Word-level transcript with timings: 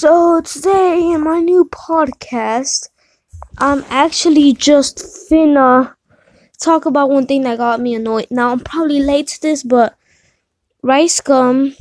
So 0.00 0.40
today 0.40 1.12
in 1.12 1.24
my 1.24 1.40
new 1.40 1.66
podcast, 1.66 2.88
I'm 3.58 3.84
actually 3.90 4.54
just 4.54 4.96
finna 5.28 5.94
talk 6.58 6.86
about 6.86 7.10
one 7.10 7.26
thing 7.26 7.42
that 7.42 7.58
got 7.58 7.82
me 7.82 7.94
annoyed. 7.94 8.28
Now 8.30 8.50
I'm 8.50 8.60
probably 8.60 9.00
late 9.00 9.26
to 9.26 9.42
this, 9.42 9.62
but 9.62 9.94
Rice 10.82 11.20
Gum 11.20 11.76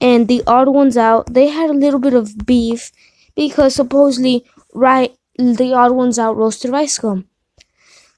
and 0.00 0.26
the 0.26 0.42
odd 0.48 0.66
ones 0.66 0.96
out, 0.96 1.32
they 1.32 1.46
had 1.46 1.70
a 1.70 1.74
little 1.74 2.00
bit 2.00 2.14
of 2.14 2.44
beef 2.44 2.90
because 3.36 3.76
supposedly 3.76 4.44
right 4.74 5.16
the 5.38 5.72
odd 5.74 5.92
ones 5.92 6.18
out 6.18 6.36
roasted 6.36 6.72
Rice 6.72 6.98
Gum. 6.98 7.28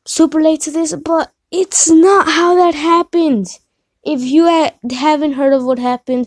Super 0.07 0.41
late 0.41 0.63
to 0.63 0.71
this, 0.71 0.95
but 0.95 1.31
it's 1.51 1.91
not 1.91 2.31
how 2.31 2.55
that 2.55 2.75
happened. 2.75 3.49
If 4.03 4.23
you 4.23 4.47
haven't 4.47 5.35
heard 5.35 5.53
of 5.53 5.63
what 5.63 5.79
happened, 5.79 6.27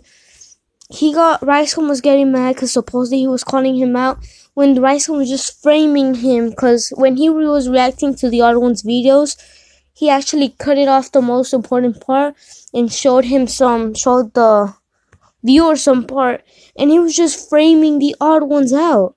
he 0.89 1.13
got 1.13 1.41
Ricegum 1.41 1.89
was 1.89 2.01
getting 2.01 2.31
mad 2.31 2.55
because 2.55 2.71
supposedly 2.71 3.19
he 3.19 3.27
was 3.27 3.43
calling 3.43 3.75
him 3.75 3.95
out 3.95 4.19
when 4.53 4.75
Ricegum 4.75 5.17
was 5.17 5.29
just 5.29 5.61
framing 5.61 6.15
him 6.15 6.49
because 6.49 6.93
when 6.95 7.17
he 7.17 7.29
was 7.29 7.67
reacting 7.69 8.15
to 8.15 8.29
the 8.29 8.41
other 8.41 8.59
one's 8.59 8.83
videos, 8.83 9.37
he 9.93 10.09
actually 10.09 10.49
cut 10.49 10.77
it 10.77 10.87
off 10.87 11.11
the 11.11 11.21
most 11.21 11.53
important 11.53 11.99
part 11.99 12.35
and 12.73 12.91
showed 12.91 13.25
him 13.25 13.47
some 13.47 13.93
showed 13.93 14.33
the 14.33 14.73
viewer 15.43 15.75
some 15.75 16.05
part 16.05 16.43
and 16.77 16.89
he 16.89 16.99
was 16.99 17.15
just 17.15 17.49
framing 17.49 17.99
the 17.99 18.15
odd 18.21 18.43
ones 18.43 18.71
out. 18.71 19.15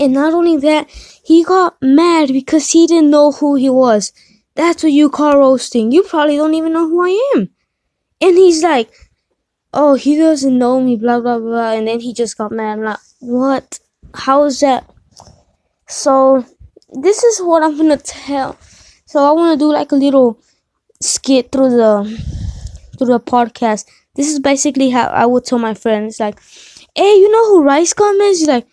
And 0.00 0.14
not 0.14 0.32
only 0.32 0.56
that, 0.58 0.88
he 1.24 1.44
got 1.44 1.76
mad 1.82 2.28
because 2.28 2.70
he 2.70 2.86
didn't 2.86 3.10
know 3.10 3.32
who 3.32 3.56
he 3.56 3.68
was. 3.68 4.12
That's 4.54 4.82
what 4.82 4.92
you 4.92 5.10
call 5.10 5.38
roasting. 5.38 5.92
You 5.92 6.02
probably 6.02 6.36
don't 6.36 6.54
even 6.54 6.72
know 6.72 6.88
who 6.88 7.02
I 7.04 7.32
am. 7.34 7.50
And 8.20 8.36
he's 8.36 8.62
like, 8.62 8.90
oh, 9.72 9.94
he 9.94 10.16
doesn't 10.16 10.58
know 10.58 10.80
me, 10.80 10.96
blah, 10.96 11.20
blah, 11.20 11.38
blah. 11.38 11.72
And 11.72 11.88
then 11.88 12.00
he 12.00 12.12
just 12.12 12.36
got 12.36 12.52
mad. 12.52 12.78
I'm 12.78 12.84
like, 12.84 12.98
what? 13.20 13.80
How 14.14 14.44
is 14.44 14.60
that? 14.60 14.88
So, 15.88 16.44
this 16.90 17.22
is 17.22 17.40
what 17.40 17.62
I'm 17.62 17.76
gonna 17.76 17.96
tell. 17.96 18.58
So, 19.06 19.24
I 19.24 19.32
wanna 19.32 19.56
do 19.56 19.72
like 19.72 19.92
a 19.92 19.96
little 19.96 20.38
skit 21.00 21.50
through 21.50 21.70
the 21.70 22.04
through 22.98 23.08
the 23.08 23.20
podcast. 23.20 23.86
This 24.14 24.28
is 24.28 24.38
basically 24.38 24.90
how 24.90 25.06
I 25.06 25.26
would 25.26 25.44
tell 25.44 25.58
my 25.58 25.74
friends, 25.74 26.20
like, 26.20 26.38
hey, 26.94 27.14
you 27.16 27.30
know 27.30 27.48
who 27.48 27.62
Rice 27.62 27.94
Gum 27.94 28.20
is? 28.20 28.40
He's 28.40 28.48
like, 28.48 28.66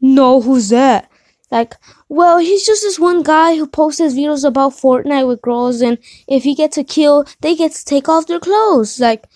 no, 0.00 0.40
who's 0.40 0.68
that? 0.68 1.10
Like, 1.50 1.74
well, 2.08 2.38
he's 2.38 2.64
just 2.64 2.82
this 2.82 2.98
one 2.98 3.24
guy 3.24 3.56
who 3.56 3.66
posts 3.66 4.00
videos 4.00 4.44
about 4.44 4.72
Fortnite 4.72 5.26
with 5.26 5.42
girls, 5.42 5.80
and 5.80 5.98
if 6.28 6.44
he 6.44 6.54
gets 6.54 6.78
a 6.78 6.84
kill, 6.84 7.24
they 7.40 7.56
get 7.56 7.72
to 7.72 7.84
take 7.84 8.08
off 8.08 8.26
their 8.28 8.38
clothes. 8.38 9.00
Like, 9.00 9.26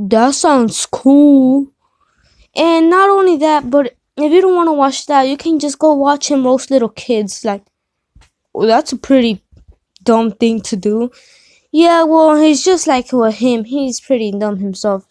that 0.00 0.34
sounds 0.34 0.86
cool. 0.86 1.68
And 2.56 2.90
not 2.90 3.10
only 3.10 3.36
that, 3.36 3.70
but 3.70 3.96
if 4.16 4.32
you 4.32 4.40
don't 4.40 4.54
want 4.54 4.68
to 4.68 4.72
watch 4.72 5.06
that, 5.06 5.22
you 5.24 5.36
can 5.36 5.58
just 5.58 5.78
go 5.78 5.94
watch 5.94 6.30
him 6.30 6.44
roast 6.44 6.70
little 6.70 6.88
kids. 6.88 7.44
Like, 7.44 7.62
well, 8.52 8.66
that's 8.66 8.92
a 8.92 8.96
pretty 8.96 9.42
dumb 10.02 10.32
thing 10.32 10.60
to 10.62 10.76
do. 10.76 11.10
Yeah, 11.70 12.04
well, 12.04 12.36
he's 12.36 12.64
just 12.64 12.86
like 12.86 13.12
well, 13.12 13.30
him. 13.30 13.64
He's 13.64 14.00
pretty 14.00 14.32
dumb 14.32 14.58
himself. 14.58 15.06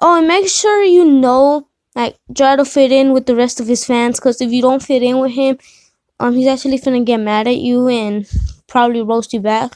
Oh, 0.00 0.18
and 0.18 0.28
make 0.28 0.48
sure 0.48 0.84
you 0.84 1.04
know, 1.04 1.66
like, 1.96 2.16
try 2.36 2.54
to 2.54 2.64
fit 2.64 2.92
in 2.92 3.12
with 3.12 3.26
the 3.26 3.34
rest 3.34 3.58
of 3.58 3.66
his 3.66 3.84
fans. 3.84 4.20
Because 4.20 4.40
if 4.40 4.52
you 4.52 4.62
don't 4.62 4.82
fit 4.82 5.02
in 5.02 5.18
with 5.18 5.32
him, 5.32 5.58
um, 6.20 6.36
he's 6.36 6.46
actually 6.46 6.78
gonna 6.78 7.02
get 7.02 7.18
mad 7.18 7.48
at 7.48 7.56
you 7.56 7.88
and 7.88 8.28
probably 8.66 9.02
roast 9.02 9.32
you 9.32 9.40
back. 9.40 9.72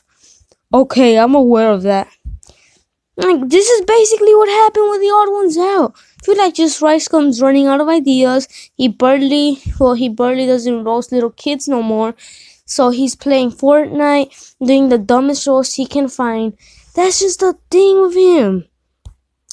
Okay, 0.72 1.18
I'm 1.18 1.34
aware 1.34 1.70
of 1.70 1.82
that. 1.82 2.08
Like 3.16 3.48
this 3.48 3.68
is 3.68 3.84
basically 3.84 4.34
what 4.34 4.48
happened 4.48 4.90
with 4.90 5.00
the 5.00 5.10
odd 5.10 5.32
ones 5.32 5.58
out. 5.58 5.94
I 6.22 6.24
feel 6.24 6.38
like 6.38 6.54
just 6.54 6.80
Rice 6.80 7.08
Gum's 7.08 7.42
running 7.42 7.66
out 7.66 7.80
of 7.80 7.88
ideas. 7.88 8.48
He 8.74 8.88
barely, 8.88 9.58
well, 9.78 9.94
he 9.94 10.08
barely 10.08 10.46
doesn't 10.46 10.84
roast 10.84 11.12
little 11.12 11.30
kids 11.30 11.68
no 11.68 11.82
more. 11.82 12.14
So 12.64 12.90
he's 12.90 13.14
playing 13.14 13.50
Fortnite, 13.50 14.54
doing 14.64 14.88
the 14.88 14.98
dumbest 14.98 15.46
roast 15.46 15.76
he 15.76 15.86
can 15.86 16.08
find. 16.08 16.56
That's 16.94 17.20
just 17.20 17.40
the 17.40 17.58
thing 17.70 18.00
with 18.00 18.14
him. 18.14 18.66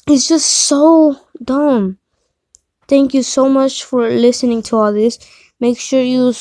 It's 0.06 0.26
just 0.28 0.46
so 0.46 1.16
dumb. 1.42 1.98
Thank 2.88 3.14
you 3.14 3.22
so 3.22 3.48
much 3.48 3.84
for 3.84 4.08
listening 4.08 4.62
to 4.62 4.76
all 4.76 4.92
this. 4.92 5.18
Make 5.60 5.78
sure 5.78 6.02
you 6.02 6.32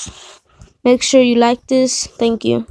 make 0.83 1.03
sure 1.03 1.21
you 1.21 1.35
like 1.35 1.67
this. 1.67 2.07
Thank 2.07 2.45
you. 2.45 2.65